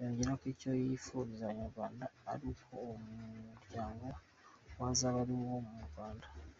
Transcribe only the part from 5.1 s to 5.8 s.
ari uwo mu